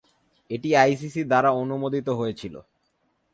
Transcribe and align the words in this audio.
এটি 0.49 0.69
আইসিসি 0.75 1.21
দ্বারা 1.23 1.49
অনুমোদিত 1.61 2.07
হয়েছিল। 2.19 2.55